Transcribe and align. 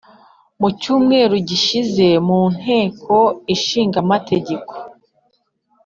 mu 0.59 0.69
cyumweru 0.79 1.35
gishize 1.49 2.07
mu 2.27 2.41
nteko 2.57 3.15
ishinga 3.55 3.97
amategeko, 4.05 4.71